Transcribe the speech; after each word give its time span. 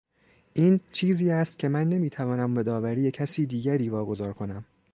این 0.53 0.79
چیزی 0.91 1.31
است 1.31 1.59
که 1.59 1.67
من 1.69 1.89
نمیتوانم 1.89 2.53
به 2.53 2.63
داوری 2.63 3.11
کسی 3.11 3.45
دیگری 3.45 3.89
واگذار 3.89 4.33
کنم. 4.33 4.65